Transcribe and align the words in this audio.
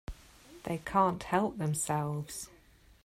They 0.63 0.79
can't 0.79 1.21
help 1.21 1.59
themselves. 1.59 2.49